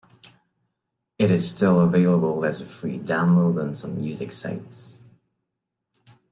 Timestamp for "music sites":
4.01-4.97